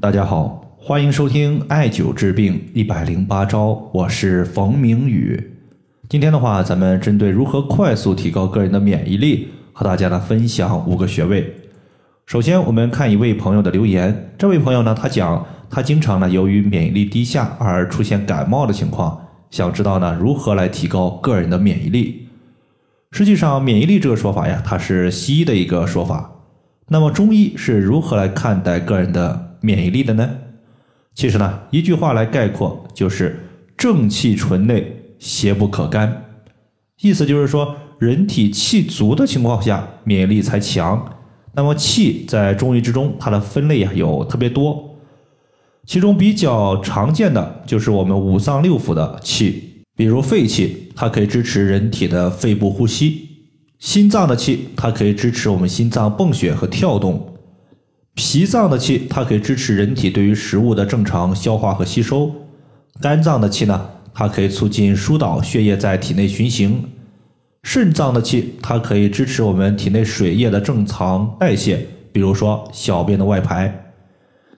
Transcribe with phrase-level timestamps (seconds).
[0.00, 5.58] 大家好，欢迎收听艾灸治病一百零八招，我是冯明宇。
[6.08, 11.52] 今天的话，咱们针对如何快速提高个人的免疫力，和大家呢分享五个穴位。
[12.26, 19.20] 首先，我们看一位朋友的留言，这位朋友呢，他讲他经常呢由于免疫力低下而出现感冒的情况，
[19.50, 22.28] 想知道呢如何来提高个人的免疫力。
[23.10, 26.30] 实际上，免疫力这个说法呀，它是西医的一个说法。
[26.86, 30.30] 那么中医是如何来看待个人的免疫力的呢？
[31.14, 36.24] 其实呢，一句话来概括，就是正气存内，邪不可干。
[37.00, 41.16] 意思就是说，人体气足的情况下，免疫力才强。
[41.54, 44.96] 那么气在中医之中，它的分类啊有特别多，
[45.86, 53.26] 其中比较常见的就是我们五脏六腑的气，比如肺气，它可以支持人体的肺部呼吸。
[53.80, 57.27] 心脏的气，它可以支持我们心脏泵血和跳动；
[58.18, 62.28] 脾脏的气，它可以支持人体对于食物的正常消化和吸收；
[63.00, 66.82] 肝脏的气呢，它可以促进疏导血液在体内循行；
[67.62, 73.92] 肾脏的气，它可以支持我们体内水液的正常代谢，比如说小便的外排。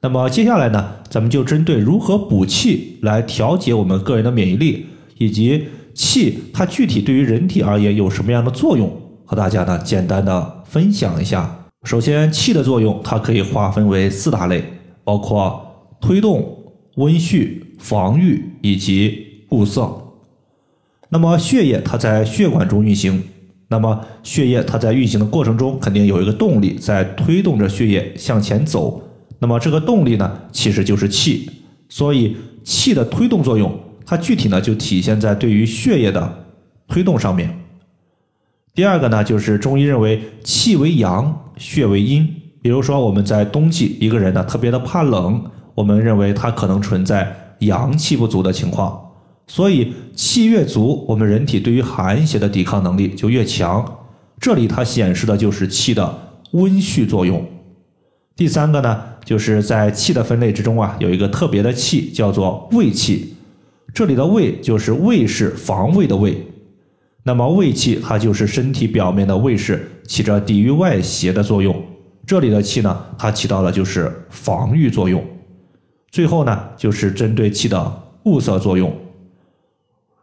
[0.00, 4.86] 那么接下来呢，咱们就针对如何补气来调节我们个人的免疫力，
[5.18, 8.90] 以及气它具体对于人体而言有什么样的作用。
[9.26, 11.61] 和大家呢简单的分享一下。
[11.84, 14.62] 首先，气的作用它可以划分为四大类，
[15.02, 16.56] 包括推动、
[16.94, 19.92] 温煦、防御以及固涩。
[21.08, 23.20] 那么血液它在血管中运行，
[23.66, 29.02] 那么血液它在运行的过程中肯定有一个动力在推动着血液向前走。
[29.40, 31.50] 那么这个动力呢其实就是气，
[31.88, 36.46] 所以气的推动作用它具体呢就体现在对于血液的
[36.86, 37.61] 推动上面。
[38.74, 42.26] 第二个呢，就是中医认为气为阳，血为阴。
[42.62, 48.98] 比如说我们在冬季，一个人呢特别的怕冷，我们认为他可能存在阳气不足的情况。
[49.46, 53.84] 所以气越足，我们人体对于寒邪的抵抗能力就越强。
[54.40, 57.44] 这里它显示的就是气的温煦作用。
[58.34, 63.34] 第三个呢，就是在气的分类之中啊，有一个特别的气叫做卫气。
[63.92, 66.46] 这里的卫就是卫士防卫的卫。
[67.24, 71.80] 那么卫气它就是身体表面的卫士，起着抵御外邪的作用。
[72.26, 75.24] 这里的气呢，它起到的就是防御作用。
[76.10, 78.92] 最后呢，就是针对气的固涩作用。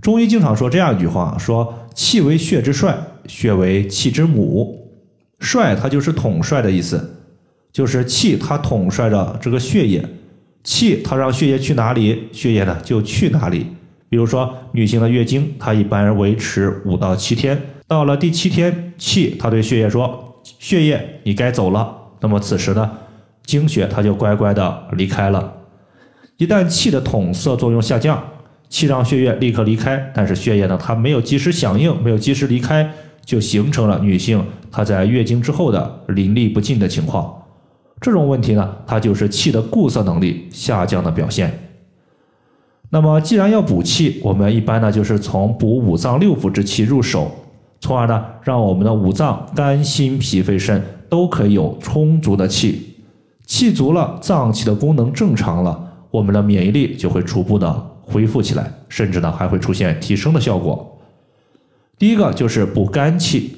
[0.00, 2.96] 中医经常说这样一句话：说气为血之帅，
[3.26, 4.80] 血为气之母。
[5.40, 7.22] 帅它就是统帅的意思，
[7.72, 10.04] 就是气它统帅着这个血液，
[10.62, 13.66] 气它让血液去哪里，血液呢就去哪里。
[14.14, 21.92] 比如说，女性的月经，它一般维持五到七天，到了第七天，气它对血液说：“血液，你该走了。”
[22.22, 22.88] 那么此时呢，
[23.44, 25.52] 经血它就乖乖的离开了。
[26.36, 28.22] 一旦气的统摄作用下降，
[28.68, 32.88] 气让血液立刻离开，但是血液呢，它没有及时响应，没有及时离开，
[33.24, 37.34] 就形成了女性她在月经之后的淋漓不尽的情况。
[38.00, 41.63] 这种问题呢，它就是气的固涩能力下降的表现。
[42.94, 47.28] 那么，既然要补气，我们一般呢就是从补五脏六腑之气入手，
[47.80, 52.94] 从而呢让我们的五脏肝、心、脾、肺、肾都可以有充足的气。
[53.46, 57.68] 气足了，脏器的功能正常了，我们的免疫力就会逐步的
[58.00, 60.96] 恢复起来，甚至呢还会出现提升的效果。
[61.98, 63.56] 第一个就是补肝气，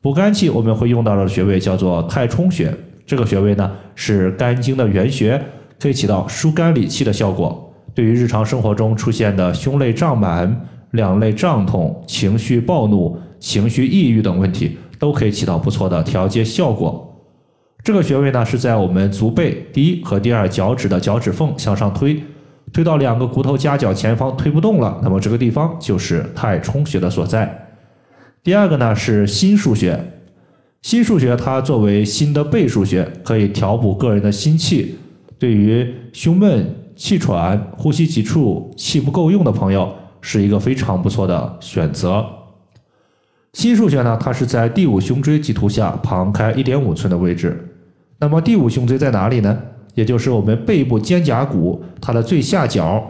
[0.00, 2.72] 补肝气我们会用到的穴位叫做太冲穴，
[3.04, 5.42] 这个穴位呢是肝经的原穴，
[5.80, 7.66] 可以起到疏肝理气的效果。
[7.94, 17.06] 对于日常生活中出现的胸肋胀满、两肋胀痛、情绪暴怒、情绪抑郁等问题，都可以起到不错的调节效果。
[17.82, 22.22] 这个穴位呢是在我们足背第一和第二脚趾的脚趾缝向上推，
[22.72, 27.68] 推到两个骨头夹角前方推不动了，那么这个地方就是太冲穴的所在。
[28.42, 29.98] 第二个呢是心腧穴，
[30.82, 34.96] 心腧穴它作为心的背腧穴，可以调补个人的心气，
[35.38, 36.74] 对于胸闷。
[37.00, 42.22] 气喘、呼吸急促、气不够用的朋友，是一个非常不错的选择。
[43.54, 47.74] 心腧穴呢，它是在第五胸椎棘突下旁开一点五寸的位置。
[48.18, 49.58] 那么第五胸椎在哪里呢？
[49.94, 53.02] 也就是我们背部肩胛骨它的最下角，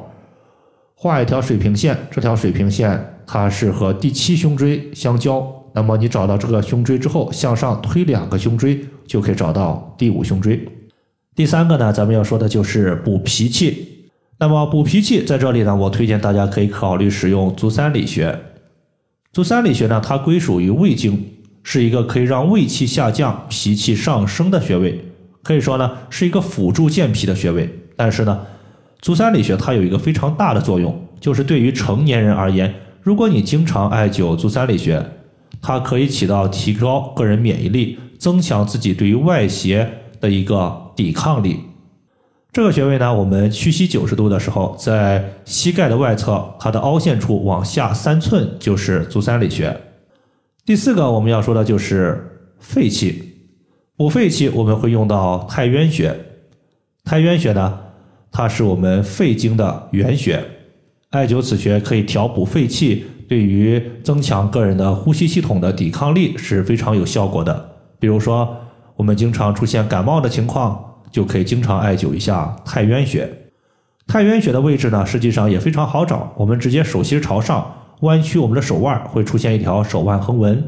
[0.95, 1.99] 画一条水平线。
[2.13, 5.45] 这条水平线它是和第七胸椎相交。
[5.75, 10.65] 那么你找到这个胸椎之后，向上推两个胸椎，就可以找到第五胸椎。
[11.41, 14.11] 第三个呢，咱们要说的就是补脾气。
[14.41, 18.39] 那么补脾气在这里呢，我推荐大家可以考虑使用足三里穴。
[19.33, 21.25] 足三里穴呢，它归属于胃经，
[21.63, 25.03] 是一个可以让胃气下降、脾气上升的穴位，
[25.43, 27.67] 可以说呢是一个辅助健脾的穴位。
[27.97, 28.39] 但是呢，
[29.01, 35.03] 足三里穴它有一个非常大的作用，就是对于成年人而言，如果你经常艾灸足三里穴，
[35.63, 39.91] 它可以起到提高个人免疫力、增强自己对于外邪
[40.21, 41.61] 的一个抵抗力。
[42.53, 49.77] 这个穴位呢，我们屈膝九十度的时候，在膝盖的外侧，它的凹陷处往下三寸就是足三里穴。
[50.67, 53.37] 第四个我们要说的就是肺气，
[53.97, 56.15] 补肺气我们会用到太渊穴。
[57.05, 57.79] 太渊穴呢，
[58.33, 60.45] 它是我们肺经的原穴，
[61.11, 67.71] 艾灸此穴可以调补肺气，对于增强个人的呼吸系统的抵抗力是非常有效果的。
[68.01, 68.57] 比如说，
[69.01, 70.87] 我们经常出现感冒的情况。
[71.11, 73.29] 就可以经常艾灸一下太渊穴。
[74.07, 76.33] 太渊穴的位置呢，实际上也非常好找。
[76.37, 77.67] 我们直接手心朝上，
[78.03, 80.63] 弯曲我们的手腕，会出现一条手腕横纹。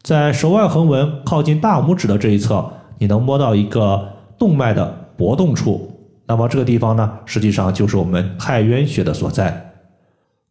[0.00, 5.90] 在手腕横纹靠近大拇指的这一侧，你能摸到一个动脉的搏动处。
[6.28, 9.72] 那么这个地方呢，实际上就是我们太渊穴的所在。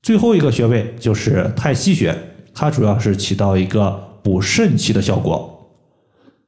[0.01, 2.13] 最后一个穴位就是太溪穴，
[2.53, 5.52] 它主要是起到一个补肾气的效果。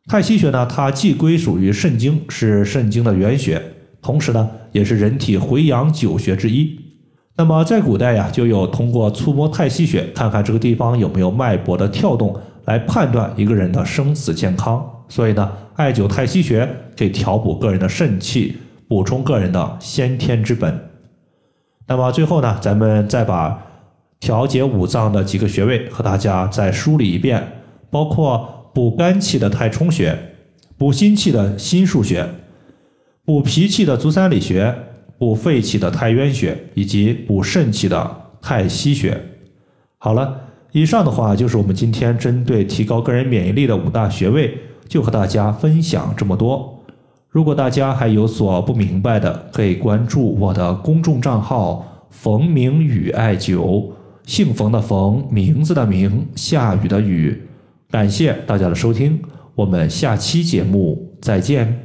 [0.08, 3.60] 太溪穴呢，它既归属于肾经，是肾经的原穴，
[4.04, 6.80] 同时呢，也是人体回阳九穴之一。
[7.38, 14.88] 那么在古代呀，就有通过触摸太溪穴，看看这个地方有没有脉搏的跳动，来判断一个人的生死健康。
[15.10, 18.56] 所以呢，艾灸太溪穴可以调补个人的肾气，
[18.88, 20.80] 补充个人的先天之本。
[21.88, 23.60] 那么最后呢，咱们再把
[24.20, 27.44] 调节五脏的几个穴位和大家再梳理一遍，
[27.90, 28.52] 包括。
[28.76, 30.20] 补肝气的太冲穴，
[30.78, 32.28] 补心气的心腧穴，
[33.24, 34.76] 补脾气的足三里穴，
[35.18, 39.18] 补肺气的太渊穴，以及补肾气的太溪穴。
[39.98, 40.42] 好了，
[40.74, 44.58] 以上的话就是我们今天针对提高个人免疫力的五大穴位，
[44.90, 46.84] 就和大家分享这么多。
[47.30, 53.92] 如果大家还有所不明白的，可以关注我的公众账号“冯明宇艾灸”，
[54.28, 57.42] 姓冯的冯，名字的名，下雨的雨。
[57.96, 59.22] 感谢大家的收听，
[59.56, 61.85] 我们下期节目再见。